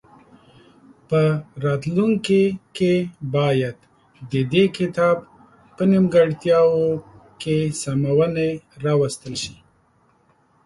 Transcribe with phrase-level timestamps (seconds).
[1.09, 1.21] په
[1.65, 2.43] راتلونکي
[2.77, 2.93] کې
[3.35, 3.77] باید
[4.31, 5.17] د دې کتاب
[5.75, 6.87] په نیمګړتیاوو
[7.41, 8.49] کې سمونې
[8.85, 9.55] راوستل شي.